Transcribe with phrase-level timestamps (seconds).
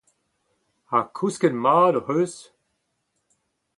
[0.89, 2.35] Ha kousket mat hoc'h eus?